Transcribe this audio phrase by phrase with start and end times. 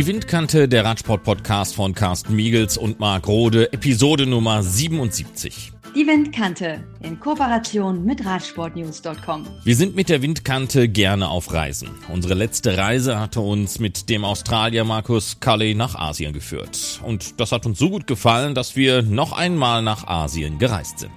[0.00, 5.74] Die Windkante, der Radsport-Podcast von Carsten Miegels und Marc Rode, Episode Nummer 77.
[5.94, 9.46] Die Windkante in Kooperation mit Radsportnews.com.
[9.62, 11.90] Wir sind mit der Windkante gerne auf Reisen.
[12.08, 17.02] Unsere letzte Reise hatte uns mit dem Australier Markus Cully nach Asien geführt.
[17.04, 21.12] Und das hat uns so gut gefallen, dass wir noch einmal nach Asien gereist sind.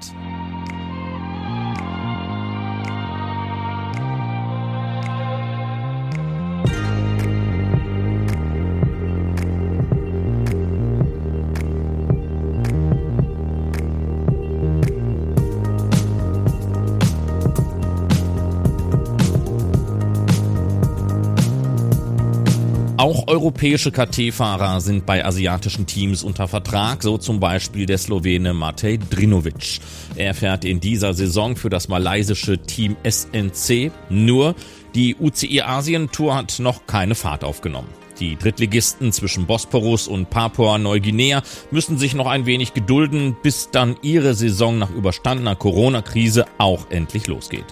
[23.03, 28.97] Auch europäische KT-Fahrer sind bei asiatischen Teams unter Vertrag, so zum Beispiel der Slowene Matej
[29.09, 29.81] Drinovic.
[30.15, 33.91] Er fährt in dieser Saison für das malaysische Team SNC.
[34.09, 34.55] Nur
[34.95, 37.89] die UCI Asien Tour hat noch keine Fahrt aufgenommen.
[38.21, 44.33] Die Drittligisten zwischen Bosporus und Papua-Neuguinea müssen sich noch ein wenig gedulden, bis dann ihre
[44.33, 47.65] Saison nach überstandener Corona-Krise auch endlich losgeht.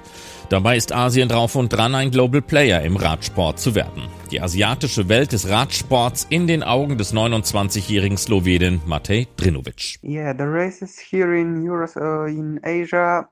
[0.51, 4.09] Dabei ist Asien drauf und dran, ein Global Player im Radsport zu werden.
[4.31, 9.97] Die asiatische Welt des Radsports in den Augen des 29-jährigen Slowenen Matej Drinovic.
[10.03, 13.29] Yeah, the races here in Europe, uh, in Asia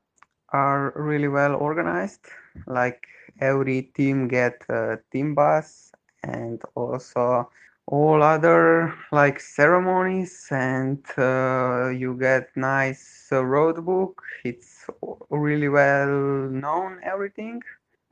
[0.47, 2.22] are really well organized.
[2.66, 3.02] Like
[3.42, 5.92] every team get a team bus
[6.23, 7.50] and also
[7.92, 14.86] all other like ceremonies and uh, you get nice uh, road book it's
[15.30, 17.62] really well known everything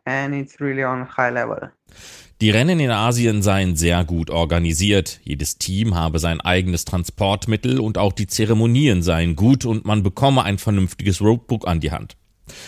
[0.08, 1.70] and it's really on high level
[2.40, 5.20] Die Rennen in Asien seien sehr gut organisiert.
[5.24, 10.44] Jedes Team habe sein eigenes Transportmittel und auch die Zeremonien seien gut und man bekomme
[10.44, 12.16] ein vernünftiges Roadbook an die Hand.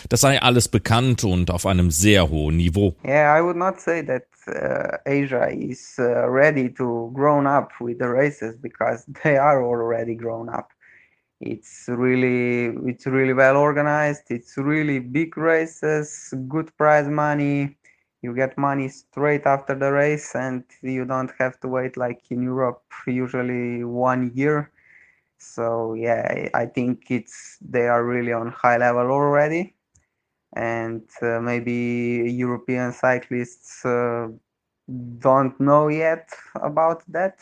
[0.08, 2.94] Das sei alles bekannt und auf einem sehr hohen Niveau.
[3.04, 7.98] Yeah, I would not say that uh, Asia is uh, ready to grown up with
[7.98, 10.70] the races because they are already grown up.
[11.40, 14.30] It's really it's really well organized.
[14.30, 17.76] It's really big races, good prize money.
[18.22, 22.42] You get money straight after the race, and you don't have to wait like in
[22.42, 24.70] Europe, usually one year.
[25.40, 29.74] So yeah, I think it's they are really on high level already
[30.54, 34.28] and uh, maybe European cyclists uh,
[35.18, 37.38] don't know yet about that.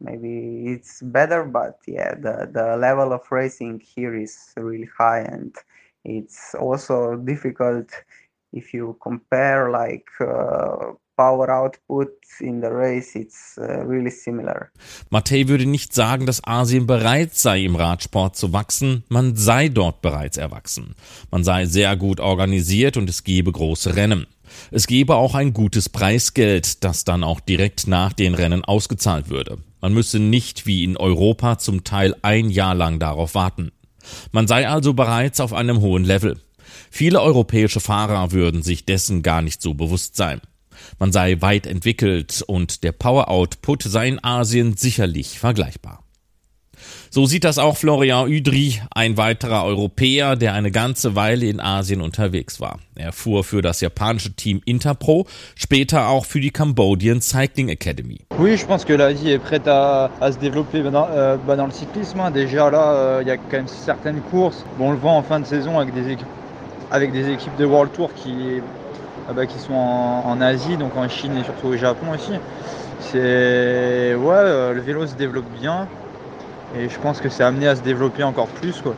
[0.00, 5.54] Maybe it's better, but yeah, the, the level of racing here is really high, and
[6.04, 7.90] it's also difficult
[8.52, 14.70] if you compare like uh, power output in the race, it's uh, really similar.
[15.10, 19.02] Mattei würde nicht sagen, dass Asien bereit sei, im Radsport zu wachsen.
[19.08, 20.94] Man sei dort bereits erwachsen.
[21.30, 24.26] Man sei sehr gut organisiert und es gebe große Rennen.
[24.70, 29.58] Es gebe auch ein gutes Preisgeld, das dann auch direkt nach den Rennen ausgezahlt würde.
[29.80, 33.72] Man müsse nicht wie in Europa zum Teil ein Jahr lang darauf warten.
[34.32, 36.38] Man sei also bereits auf einem hohen Level.
[36.90, 40.40] Viele europäische Fahrer würden sich dessen gar nicht so bewusst sein.
[40.98, 46.02] Man sei weit entwickelt und der Power Output sei in Asien sicherlich vergleichbar.
[47.10, 52.00] So sieht das auch Florian Udry, ein weiterer Europäer, der eine ganze Weile in Asien
[52.00, 52.78] unterwegs war.
[52.96, 58.20] Er fuhr für das japanische Team Interpro, später auch für die Cambodian Cycling Academy.
[58.38, 61.72] Oui, je pense que l'Asie est prête à, à se développer dans, euh, dans le
[61.72, 62.20] cyclisme.
[62.32, 64.64] Déjà là, euh, il euh, y a quand même certaines courses.
[64.78, 66.16] Bon, on le voit en fin de saison avec des,
[66.90, 68.60] avec des équipes de World Tour qui
[69.34, 72.32] bah, qui sont en, en, Asie, donc en Chine et surtout au Japon aussi.
[73.00, 75.88] C'est ouais, euh, le vélo se développe bien
[76.76, 78.94] et je pense que c'est amené à se développer encore plus quoi.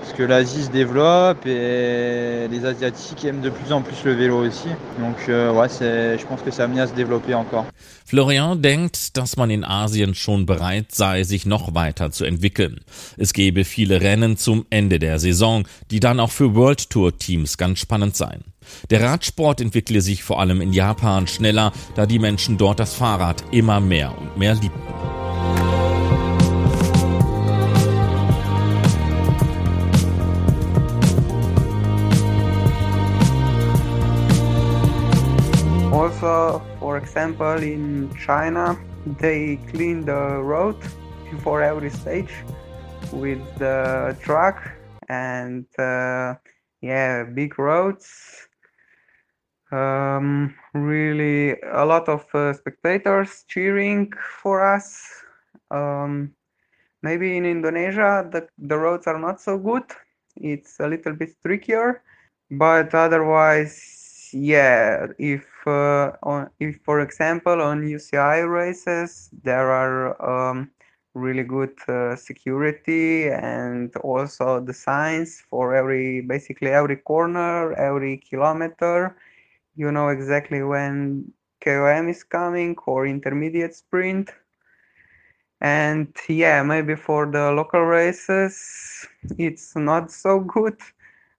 [0.00, 4.44] Parce que l'Asie se développe et les Asiatiques aiment de plus en plus le vélo
[4.44, 4.68] aussi.
[4.98, 7.66] Donc euh, ouais, je pense que c'est amené à se développer encore.
[8.04, 12.80] Florian denkt, dass man in Asien schon bereit sei, sich noch weiter zu entwickeln.
[13.16, 17.56] Es gebe viele Rennen zum Ende der Saison, die dann auch für World Tour Teams
[17.56, 18.51] ganz spannend seien.
[18.90, 23.44] Der Radsport entwickle sich vor allem in Japan schneller, da die Menschen dort das Fahrrad
[23.50, 24.80] immer mehr und mehr liebten.
[35.92, 38.76] Also, for example, in China,
[39.18, 40.76] they clean the road
[41.30, 42.32] before every stage
[43.12, 44.56] with the truck
[45.08, 46.34] and uh,
[46.80, 48.48] yeah, big roads
[49.72, 55.08] um, really a lot of uh, spectators cheering for us.
[55.70, 56.34] Um,
[57.02, 59.84] maybe in Indonesia the, the roads are not so good.
[60.36, 62.02] It's a little bit trickier,
[62.50, 70.70] but otherwise, yeah, if uh, on, if for example on UCI races there are um,
[71.14, 79.16] really good uh, security and also the signs for every basically every corner, every kilometer.
[79.74, 81.32] You know exactly when
[81.64, 84.30] KOM is coming or intermediate sprint.
[85.60, 89.06] And yeah, maybe for the local races,
[89.38, 90.76] it's not so good.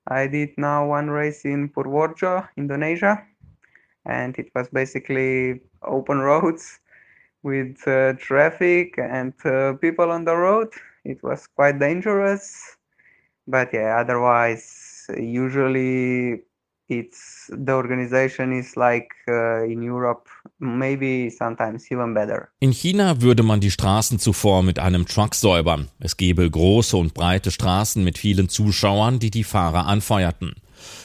[0.08, 3.24] I did now one race in Purworejo, Indonesia,
[4.06, 6.80] and it was basically open roads
[7.44, 10.70] with uh, traffic and uh, people on the road.
[11.06, 12.78] It was quite dangerous,
[13.48, 16.44] but yeah, otherwise, usually
[17.00, 20.30] it's the organization is like uh, in Europe,
[20.60, 22.50] maybe sometimes even better.
[22.60, 25.90] In China würde man die Straßen zuvor mit einem Truck säubern.
[26.00, 30.54] Es gäbe große und breite Straßen mit vielen Zuschauern, die die Fahrer anfeuerten.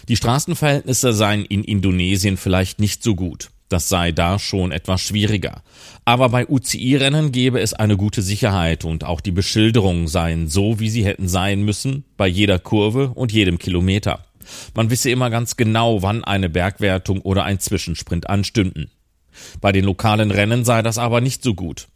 [0.08, 3.50] Die Straßenverhältnisse seien in Indonesien vielleicht nicht so gut.
[3.68, 5.62] Das sei da schon etwas schwieriger.
[6.06, 10.88] Aber bei UCI-Rennen gäbe es eine gute Sicherheit und auch die Beschilderungen seien so, wie
[10.88, 14.24] sie hätten sein müssen, bei jeder Kurve und jedem Kilometer.
[14.74, 18.90] Man wisse immer ganz genau, wann eine Bergwertung oder ein Zwischensprint anstünden.
[19.60, 21.88] Bei den lokalen Rennen sei das aber nicht so gut.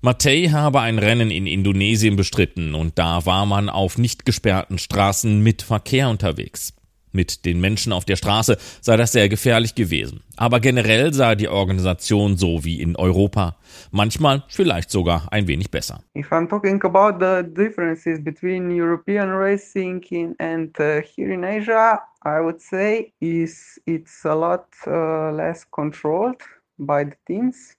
[0.00, 5.42] Matei habe ein Rennen in Indonesien bestritten und da war man auf nicht gesperrten Straßen
[5.42, 6.72] mit Verkehr unterwegs.
[7.12, 10.22] Mit den Menschen auf der Straße sei das sehr gefährlich gewesen.
[10.36, 13.56] Aber generell sei die Organisation so wie in Europa.
[13.90, 16.00] Manchmal vielleicht sogar ein wenig besser.
[16.16, 22.00] If I'm talking about the differences between European racing in, and uh, here in Asia,
[22.24, 26.42] I would say is it's a lot uh, less controlled
[26.78, 27.76] by the teams.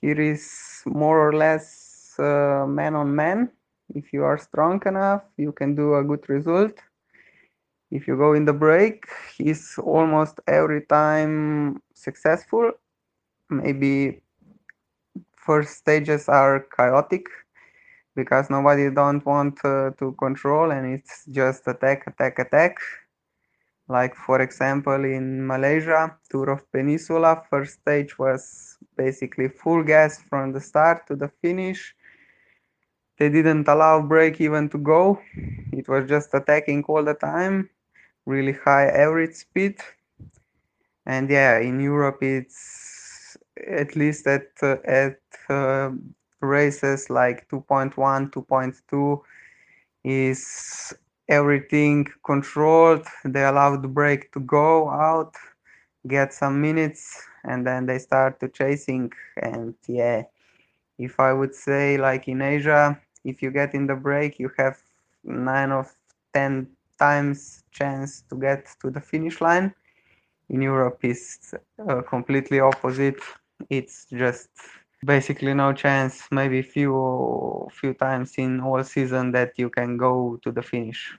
[0.00, 3.50] Here is more or less uh, man on man.
[3.94, 6.78] If you are strong enough, you can do a good result
[7.90, 9.06] if you go in the break
[9.36, 12.72] he's almost every time successful.
[13.50, 14.20] Maybe
[15.36, 17.26] first stages are chaotic
[18.14, 22.78] because nobody don't want uh, to control and it's just attack attack attack.
[23.88, 30.52] Like for example in malaysia tour of peninsula first stage was basically full gas from
[30.52, 31.94] the start to the finish.
[33.18, 35.20] They didn't allow break even to go.
[35.72, 37.68] It was just attacking all the time
[38.26, 39.78] really high average speed.
[41.06, 43.36] And yeah in europe it's
[43.66, 45.18] at least at uh, at
[45.48, 45.90] uh,
[46.40, 47.94] races like 2.1
[48.30, 49.20] 2.2
[50.04, 50.94] is
[51.28, 53.06] everything controlled.
[53.24, 55.34] They allow the brake to go out
[56.08, 59.12] get some minutes and then they start to chasing.
[59.36, 60.22] And yeah
[61.00, 64.76] if i would say like in asia if you get in the break you have
[65.24, 65.90] nine of
[66.34, 66.68] ten
[67.00, 69.74] times chance to get to the finish line.
[70.48, 73.20] In Europe, is uh, completely opposite.
[73.68, 74.50] It's just
[75.04, 76.26] basically no chance.
[76.30, 81.16] Maybe few few times in all season that you can go to the finish.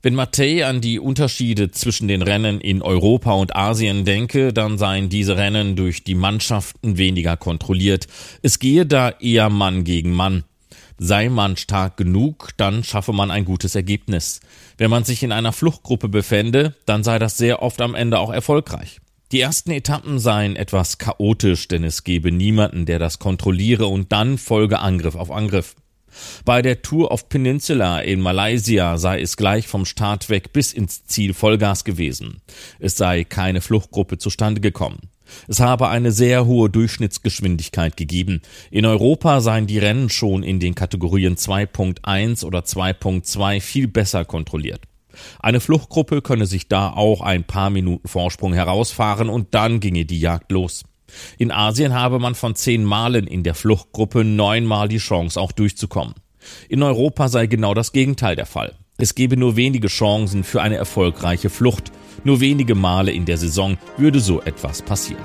[0.00, 5.08] Wenn Mattei an die Unterschiede zwischen den Rennen in Europa und Asien denke, dann seien
[5.08, 8.06] diese Rennen durch die Mannschaften weniger kontrolliert.
[8.42, 10.44] Es gehe da eher Mann gegen Mann.
[10.98, 14.40] Sei man stark genug, dann schaffe man ein gutes Ergebnis.
[14.76, 18.32] Wenn man sich in einer Fluchtgruppe befände, dann sei das sehr oft am Ende auch
[18.32, 19.00] erfolgreich.
[19.30, 24.38] Die ersten Etappen seien etwas chaotisch, denn es gebe niemanden, der das kontrolliere und dann
[24.38, 25.76] folge Angriff auf Angriff.
[26.44, 31.04] Bei der Tour of Peninsula in Malaysia sei es gleich vom Start weg bis ins
[31.04, 32.40] Ziel Vollgas gewesen.
[32.80, 34.98] Es sei keine Fluchtgruppe zustande gekommen.
[35.46, 38.40] Es habe eine sehr hohe Durchschnittsgeschwindigkeit gegeben.
[38.70, 44.82] In Europa seien die Rennen schon in den Kategorien 2.1 oder 2.2 viel besser kontrolliert.
[45.40, 50.20] Eine Fluchtgruppe könne sich da auch ein paar Minuten Vorsprung herausfahren und dann ginge die
[50.20, 50.84] Jagd los.
[51.38, 56.14] In Asien habe man von zehn Malen in der Fluchtgruppe neunmal die Chance auch durchzukommen.
[56.68, 58.74] In Europa sei genau das Gegenteil der Fall.
[58.98, 61.92] Es gebe nur wenige Chancen für eine erfolgreiche Flucht.
[62.24, 65.22] Nur wenige Male in der Saison würde so etwas passieren.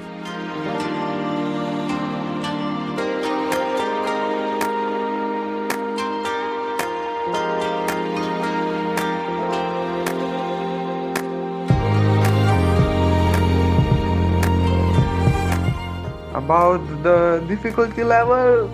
[16.36, 18.70] About the difficulty level,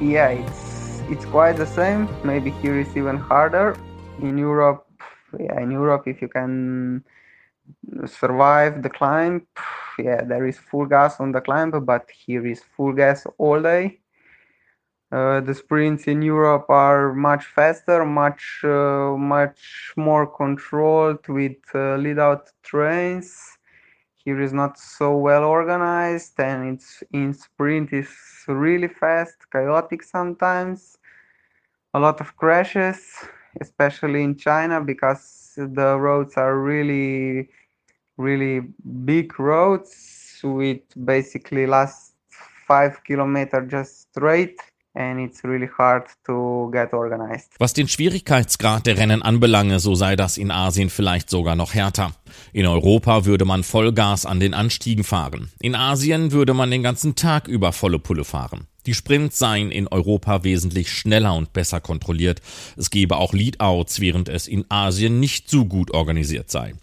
[0.00, 2.08] yeah, it's it's quite the same.
[2.24, 3.76] Maybe here is even harder.
[4.20, 4.86] In Europe,
[5.38, 7.02] yeah, in Europe, if you can
[8.06, 9.46] survive the climb
[9.98, 13.98] yeah there is full gas on the climb but here is full gas all day
[15.12, 21.96] uh, the sprints in Europe are much faster, much uh, much more controlled with uh,
[21.96, 23.58] lead out trains.
[24.24, 28.08] here is not so well organized and it's in sprint is
[28.46, 30.98] really fast chaotic sometimes
[31.94, 33.00] a lot of crashes
[33.60, 37.48] especially in china because the roads are really
[38.22, 42.14] really big roads with basically last
[42.66, 44.58] five kilometer just straight
[44.94, 47.48] and it's really hard to get organized.
[47.58, 52.12] Was den Schwierigkeitsgrad der Rennen anbelange, so sei das in Asien vielleicht sogar noch härter.
[52.52, 55.50] In Europa würde man Vollgas an den Anstiegen fahren.
[55.60, 58.66] In Asien würde man den ganzen Tag über volle Pulle fahren.
[58.86, 62.42] Die Sprints seien in Europa wesentlich schneller und besser kontrolliert.
[62.76, 66.74] Es gebe auch Leadouts, während es in Asien nicht so gut organisiert sei.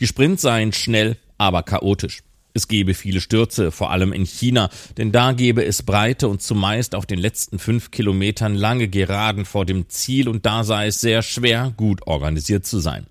[0.00, 2.22] Die Sprints seien schnell, aber chaotisch.
[2.54, 6.94] Es gebe viele Stürze, vor allem in China, denn da gebe es breite und zumeist
[6.94, 11.22] auf den letzten fünf Kilometern lange Geraden vor dem Ziel und da sei es sehr
[11.22, 13.06] schwer, gut organisiert zu sein.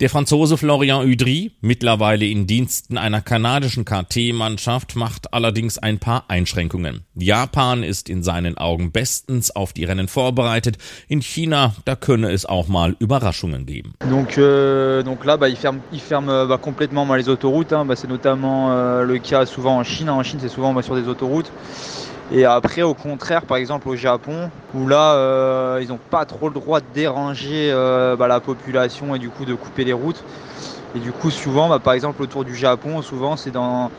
[0.00, 7.00] Der Franzose Florian Udry, mittlerweile in Diensten einer kanadischen KT-Mannschaft, macht allerdings ein paar Einschränkungen.
[7.16, 10.78] Japan ist in seinen Augen bestens auf die Rennen vorbereitet.
[11.08, 13.94] In China, da könne es auch mal Überraschungen geben.
[14.08, 17.72] Donc, euh, donc là, bah, il ferme, il ferme bah, complètement bah, les autoroutes.
[17.72, 17.84] Hein.
[17.84, 20.10] Bah, c'est notamment euh, le cas souvent en Chine.
[20.10, 21.50] En Chine, c'est souvent bah, sur des autoroutes.
[22.30, 26.48] Et après, au contraire, par exemple au Japon, où là, euh, ils n'ont pas trop
[26.48, 30.22] le droit de déranger euh, bah, la population et du coup de couper les routes.
[30.94, 33.90] Et du coup, souvent, bah, par exemple autour du Japon, souvent c'est dans,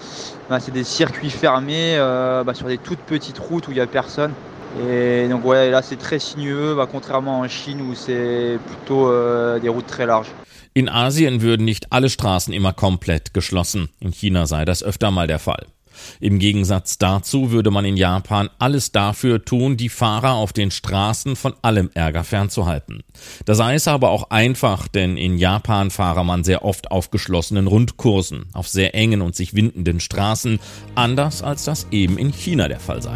[0.50, 3.81] bah, c'est des circuits fermés euh, bah, sur des toutes petites routes où il n'y
[3.81, 4.31] a personne.
[4.83, 9.57] Et donc ouais, là c'est très sinueux, bah, contrairement en Chine où c'est plutôt euh,
[9.59, 10.29] des routes très larges.
[10.75, 13.89] In Asien würden nicht alle Straßen immer komplett geschlossen.
[14.01, 15.65] In China sei das öfter mal der Fall.
[16.20, 21.36] Im Gegensatz dazu würde man in Japan alles dafür tun, die Fahrer auf den Straßen
[21.36, 23.03] von allem Ärger fernzuhalten.
[23.46, 27.68] Da sei es aber auch einfach, denn in Japan fahre man sehr oft auf geschlossenen
[27.68, 30.60] Rundkursen, auf sehr engen und sich windenden Straßen,
[30.96, 33.15] anders als das eben in China der Fall sei.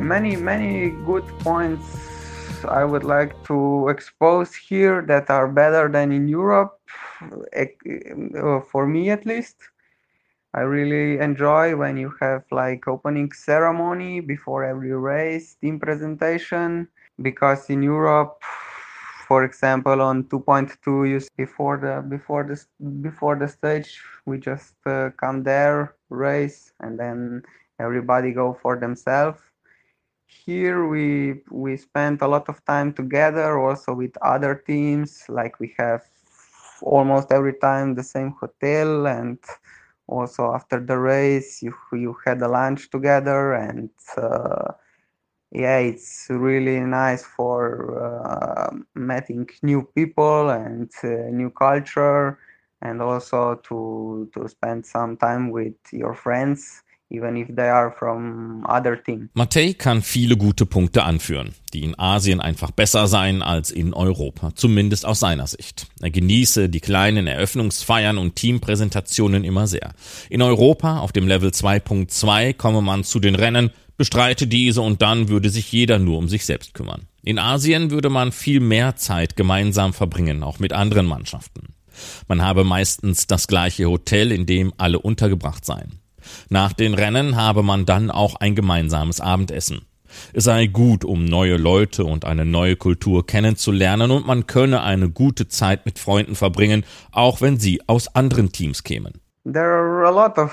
[0.00, 1.84] Many, many good points
[2.64, 6.80] I would like to expose here that are better than in Europe,
[7.20, 9.56] uh, for me at least.
[10.54, 16.88] I really enjoy when you have like opening ceremony before every race, team presentation,
[17.20, 18.40] because in Europe,
[19.26, 22.58] for example, on 2.2, you before the before the
[23.02, 27.42] before the stage, we just uh, come there, race, and then
[27.78, 29.40] everybody go for themselves
[30.28, 35.74] here we we spent a lot of time together also with other teams like we
[35.78, 36.02] have
[36.82, 39.38] almost every time the same hotel and
[40.08, 44.72] also after the race you you had a lunch together and uh,
[45.52, 47.60] yeah it's really nice for
[48.06, 52.38] uh, meeting new people and uh, new culture
[52.82, 58.64] and also to to spend some time with your friends even if they are from
[58.68, 59.30] other team.
[59.34, 64.54] Matej kann viele gute Punkte anführen, die in Asien einfach besser seien als in Europa,
[64.54, 65.86] zumindest aus seiner Sicht.
[66.00, 69.94] Er genieße die kleinen Eröffnungsfeiern und Teampräsentationen immer sehr.
[70.28, 75.28] In Europa auf dem Level 2.2 komme man zu den Rennen, bestreite diese und dann
[75.28, 77.06] würde sich jeder nur um sich selbst kümmern.
[77.22, 81.74] In Asien würde man viel mehr Zeit gemeinsam verbringen, auch mit anderen Mannschaften.
[82.28, 85.98] Man habe meistens das gleiche Hotel, in dem alle untergebracht seien.
[86.48, 89.82] Nach den Rennen habe man dann auch ein gemeinsames Abendessen.
[90.32, 95.10] Es sei gut, um neue Leute und eine neue Kultur kennenzulernen und man könne eine
[95.10, 99.20] gute Zeit mit Freunden verbringen, auch wenn sie aus anderen Teams kämen.
[99.44, 100.52] There are a lot of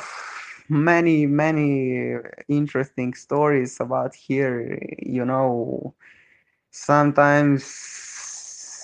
[0.68, 2.18] many many
[2.48, 5.94] interesting stories about here, you know.
[6.72, 7.64] Sometimes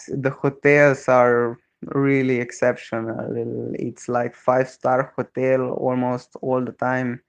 [0.07, 1.57] the hotels are
[1.87, 3.73] really exceptional.
[3.75, 7.21] It's like five star hotel almost all the time,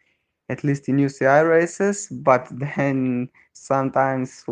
[0.48, 2.08] at least in UCI races.
[2.22, 4.44] But then sometimes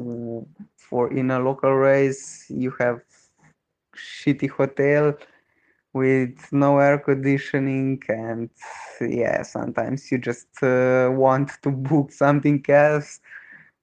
[0.76, 3.00] for in a local race you have
[3.97, 5.14] shitty hotel
[5.92, 8.49] with no air conditioning and
[9.00, 13.21] yeah sometimes you just uh, want to book something else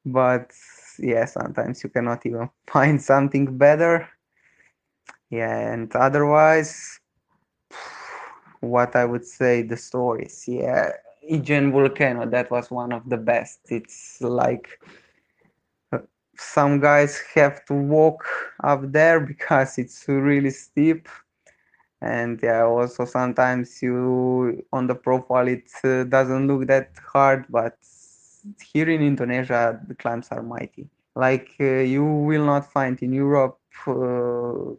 [0.05, 0.51] but
[0.99, 4.07] yeah sometimes you cannot even find something better
[5.29, 6.99] yeah and otherwise
[8.61, 10.45] what i would say the stories.
[10.47, 10.91] Yeah
[11.29, 13.59] Aegean volcano that was one of the best.
[13.69, 14.79] It's like
[15.91, 15.99] uh,
[16.37, 18.25] some guys have to walk
[18.63, 21.07] up there because it's really steep.
[22.01, 27.75] And yeah also sometimes you on the profile it uh, doesn't look that hard but
[28.61, 30.87] here in indonesia the climbs are mighty.
[31.15, 33.59] Like uh, you will not find in europe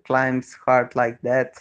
[0.05, 1.55] climbs hard like that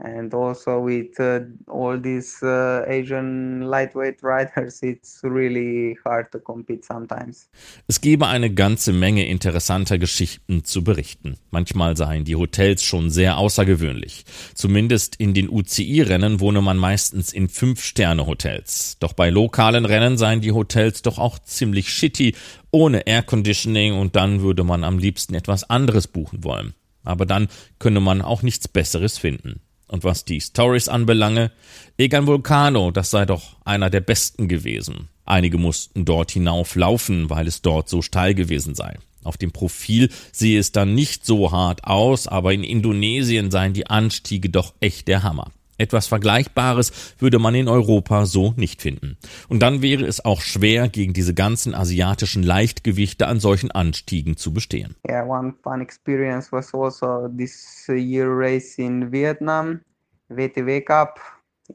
[0.00, 6.84] and also with uh, all these uh, Asian lightweight riders, it's really hard to compete
[6.84, 7.48] sometimes.
[7.88, 11.36] Es gebe eine ganze Menge interessanter Geschichten zu berichten.
[11.50, 14.24] Manchmal seien die Hotels schon sehr außergewöhnlich.
[14.54, 18.98] Zumindest in den UCI-Rennen wohne man meistens in Fünf-Sterne-Hotels.
[19.00, 22.34] Doch bei lokalen Rennen seien die Hotels doch auch ziemlich shitty,
[22.70, 26.74] ohne Air Conditioning und dann würde man am liebsten etwas anderes buchen wollen.
[27.04, 29.60] Aber dann könne man auch nichts Besseres finden.
[29.86, 31.50] Und was die Stories anbelange,
[31.96, 35.08] Egan Vulcano, das sei doch einer der besten gewesen.
[35.24, 38.98] Einige mussten dort hinauflaufen, weil es dort so steil gewesen sei.
[39.24, 43.86] Auf dem Profil sehe es dann nicht so hart aus, aber in Indonesien seien die
[43.86, 45.50] Anstiege doch echt der Hammer.
[45.78, 49.16] Etwas Vergleichbares würde man in Europa so nicht finden.
[49.48, 54.52] Und dann wäre es auch schwer, gegen diese ganzen asiatischen Leichtgewichte an solchen Anstiegen zu
[54.52, 54.96] bestehen.
[55.08, 59.80] Yeah, one fun experience was also this year race in Vietnam,
[60.28, 61.20] WTW Cup.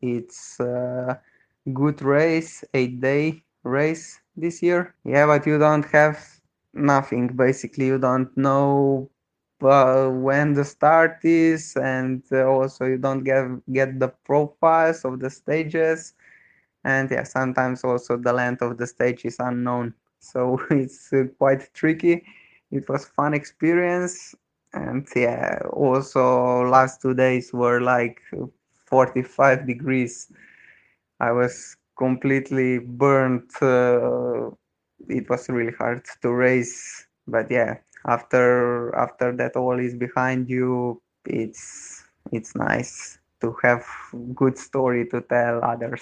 [0.02, 1.22] It's a
[1.74, 4.94] good race, eight day race this year.
[5.06, 6.18] Yeah, but you don't have
[6.74, 7.38] nothing.
[7.38, 9.10] Basically, you don't know
[9.66, 15.20] uh, when the start is and uh, also you don't get get the profiles of
[15.20, 16.14] the stages.
[16.84, 19.94] And yeah sometimes also the length of the stage is unknown.
[20.20, 22.24] So it's uh, quite tricky.
[22.72, 24.36] It was fun experience.
[24.74, 28.22] And yeah also last two days were like
[28.86, 30.32] 45 degrees.
[31.20, 34.50] I was completely burnt uh,
[35.10, 37.08] it was really hard to race.
[37.28, 43.84] But yeah after after that all is behind you it's it's nice to have
[44.34, 46.02] good story to tell others.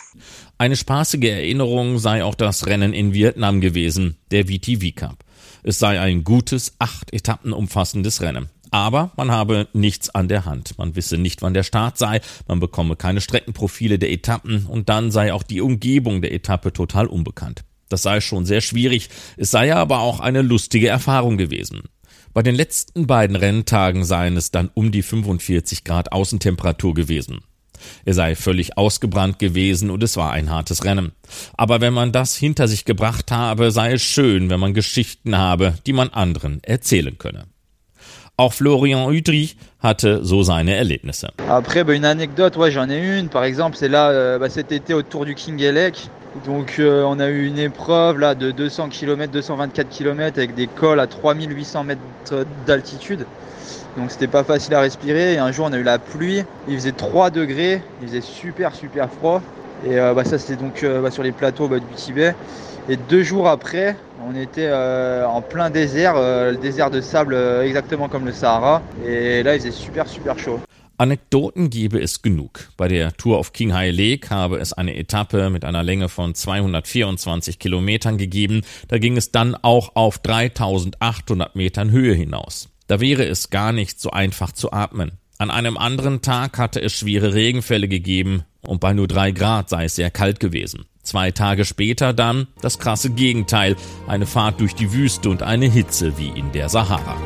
[0.57, 5.23] Eine spaßige Erinnerung sei auch das Rennen in Vietnam gewesen, der VTV Cup.
[5.63, 8.49] Es sei ein gutes, acht Etappen umfassendes Rennen.
[8.69, 10.77] Aber man habe nichts an der Hand.
[10.77, 15.11] Man wisse nicht, wann der Start sei, man bekomme keine Streckenprofile der Etappen und dann
[15.11, 17.65] sei auch die Umgebung der Etappe total unbekannt.
[17.89, 21.81] Das sei schon sehr schwierig, es sei aber auch eine lustige Erfahrung gewesen.
[22.33, 27.41] Bei den letzten beiden Renntagen seien es dann um die 45 Grad Außentemperatur gewesen.
[28.05, 31.11] Er sei völlig ausgebrannt gewesen und es war ein hartes Rennen.
[31.57, 35.73] Aber wenn man das hinter sich gebracht habe, sei es schön, wenn man Geschichten habe,
[35.85, 37.47] die man anderen erzählen könne.
[38.37, 41.29] Auch Florian Udry hatte so seine Erlebnisse.
[41.47, 43.29] Après, bah, une anecdote, ouais, j'en ai une.
[43.29, 46.09] Par exemple, c'est là, euh, bah, cet été autour du King Elec.
[46.35, 50.67] Donc euh, on a eu une épreuve là de 200 km, 224 km avec des
[50.67, 52.01] cols à 3800 mètres
[52.65, 53.25] d'altitude.
[53.97, 55.33] Donc c'était pas facile à respirer.
[55.33, 58.73] Et un jour on a eu la pluie, il faisait 3 degrés, il faisait super
[58.73, 59.41] super froid.
[59.85, 62.33] Et euh, bah, ça c'était donc euh, bah, sur les plateaux bah, du Tibet.
[62.87, 68.07] Et deux jours après, on était euh, en plein désert, le désert de sable exactement
[68.07, 68.81] comme le Sahara.
[69.05, 70.61] Et là il faisait super super chaud.
[71.01, 72.69] Anekdoten gebe es genug.
[72.77, 76.35] Bei der Tour auf King High Lake habe es eine Etappe mit einer Länge von
[76.35, 78.61] 224 Kilometern gegeben.
[78.87, 82.69] Da ging es dann auch auf 3800 Metern Höhe hinaus.
[82.85, 85.13] Da wäre es gar nicht so einfach zu atmen.
[85.39, 89.85] An einem anderen Tag hatte es schwere Regenfälle gegeben und bei nur drei Grad sei
[89.85, 90.85] es sehr kalt gewesen.
[91.01, 96.19] Zwei Tage später dann das krasse Gegenteil, eine Fahrt durch die Wüste und eine Hitze
[96.19, 97.17] wie in der Sahara.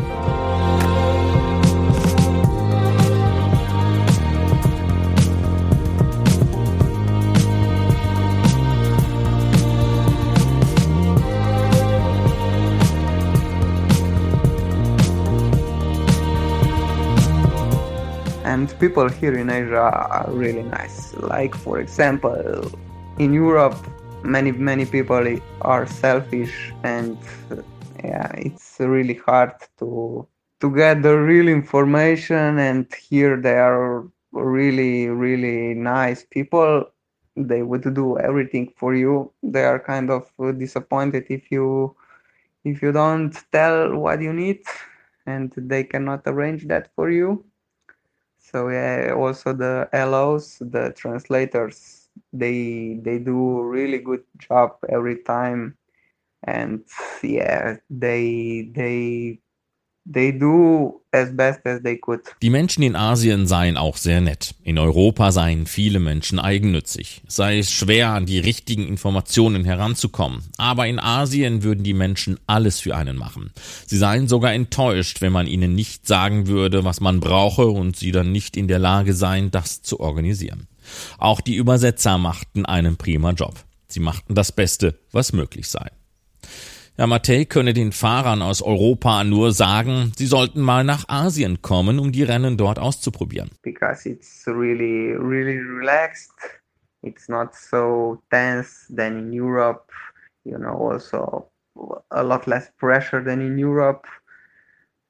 [18.80, 21.14] People here in Asia are really nice.
[21.16, 22.72] Like for example,
[23.18, 23.78] in Europe,
[24.24, 27.18] many many people are selfish, and
[28.04, 30.28] yeah, it's really hard to
[30.62, 32.60] to get the real information.
[32.60, 36.86] And here they are really really nice people.
[37.38, 39.32] They would do everything for you.
[39.44, 41.96] They are kind of disappointed if you
[42.64, 44.64] if you don't tell what you need,
[45.26, 47.46] and they cannot arrange that for you
[48.52, 55.78] so yeah also the LOs the translators they they do really good job every time.
[56.44, 56.84] And
[57.24, 59.40] yeah they they
[62.44, 64.54] Die Menschen in Asien seien auch sehr nett.
[64.64, 67.24] In Europa seien viele Menschen eigennützig.
[67.28, 70.44] Es sei schwer, an die richtigen Informationen heranzukommen.
[70.58, 73.52] Aber in Asien würden die Menschen alles für einen machen.
[73.88, 78.12] Sie seien sogar enttäuscht, wenn man ihnen nicht sagen würde, was man brauche und sie
[78.12, 80.68] dann nicht in der Lage seien, das zu organisieren.
[81.18, 83.56] Auch die Übersetzer machten einen prima Job.
[83.88, 85.90] Sie machten das Beste, was möglich sei.
[86.98, 92.00] Herr Mattei könne den Fahrern aus Europa nur sagen, sie sollten mal nach Asien kommen,
[92.00, 93.50] um die Rennen dort auszuprobieren.
[93.64, 96.32] Because it's really, really relaxed.
[97.02, 99.92] It's not so tense than in Europe.
[100.46, 101.52] You know, also
[102.12, 104.08] a lot less pressure than in Europe.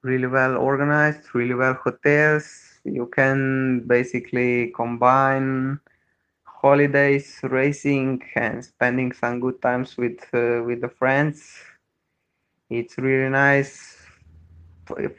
[0.01, 2.79] Really well organized, really well hotels.
[2.83, 5.79] You can basically combine
[6.45, 11.61] holidays, racing, and spending some good times with uh, with the friends
[12.69, 13.97] it's really nice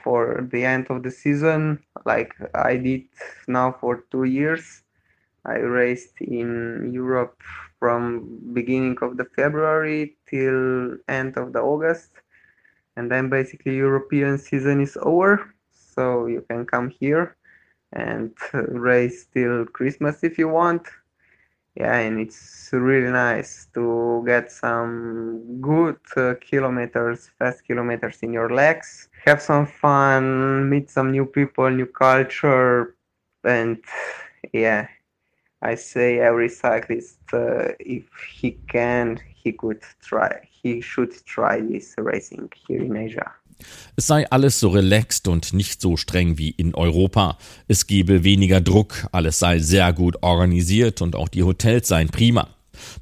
[0.03, 1.83] for the end of the season.
[2.05, 3.05] Like i did
[3.49, 4.83] now for two years.
[5.45, 7.41] I raced in europe
[7.79, 12.11] from beginning of the february till end of the august.
[12.97, 15.55] And then basically european season is over.
[15.71, 17.37] So you can come here
[17.93, 20.83] and uh, race till christmas if you want
[21.77, 28.51] yeah and it's really nice to get some good uh, kilometers fast kilometers in your
[28.51, 29.09] legs.
[29.27, 32.97] Have some fun meet some new people new culture
[33.45, 33.79] and
[34.53, 34.89] yeah
[35.63, 38.05] i say every cyclist uh, if
[38.39, 43.33] he can he could try he should try this racing here in asia
[43.97, 47.39] Es sei alles so relaxed und nicht so streng wie in Europa.
[47.69, 52.49] Es gebe weniger Druck, alles sei sehr gut organisiert und auch die Hotels seien prima.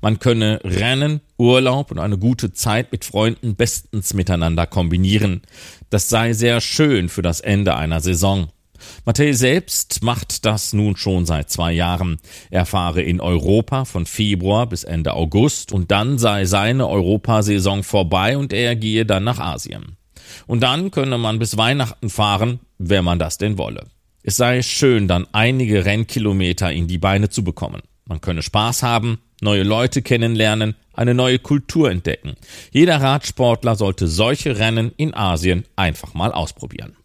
[0.01, 5.43] Man könne Rennen, Urlaub und eine gute Zeit mit Freunden bestens miteinander kombinieren.
[5.90, 8.49] Das sei sehr schön für das Ende einer Saison.
[9.05, 12.19] Mattei selbst macht das nun schon seit zwei Jahren.
[12.51, 18.37] Er fahre in Europa von Februar bis Ende August und dann sei seine Europasaison vorbei
[18.37, 19.97] und er gehe dann nach Asien.
[20.47, 23.87] Und dann könne man bis Weihnachten fahren, wenn man das denn wolle.
[24.23, 27.83] Es sei schön, dann einige Rennkilometer in die Beine zu bekommen.
[28.07, 32.35] Man könne Spaß haben, neue Leute kennenlernen, eine neue Kultur entdecken.
[32.70, 36.97] Jeder Radsportler sollte solche Rennen in Asien einfach mal ausprobieren.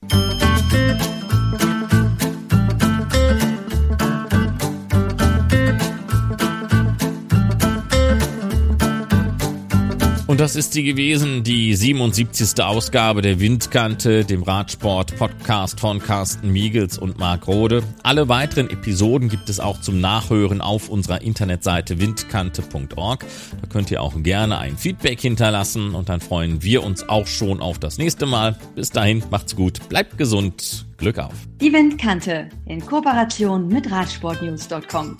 [10.39, 12.63] Und das ist sie gewesen, die 77.
[12.63, 17.83] Ausgabe der Windkante, dem Radsport-Podcast von Carsten Miegels und Marc Rode.
[18.03, 23.25] Alle weiteren Episoden gibt es auch zum Nachhören auf unserer Internetseite windkante.org.
[23.59, 27.59] Da könnt ihr auch gerne ein Feedback hinterlassen und dann freuen wir uns auch schon
[27.59, 28.57] auf das nächste Mal.
[28.75, 31.33] Bis dahin, macht's gut, bleibt gesund, Glück auf.
[31.59, 35.17] Die Windkante in Kooperation mit Radsportnews.com.